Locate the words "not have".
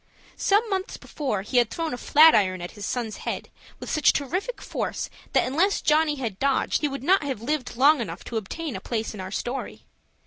7.03-7.39